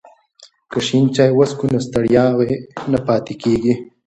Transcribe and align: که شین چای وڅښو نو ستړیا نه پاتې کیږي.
که 0.71 0.79
شین 0.85 1.05
چای 1.15 1.31
وڅښو 1.37 1.65
نو 1.73 1.79
ستړیا 1.87 2.25
نه 2.91 2.99
پاتې 3.07 3.33
کیږي. 3.41 3.73